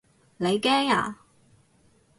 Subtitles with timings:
[0.37, 1.19] 你驚啊？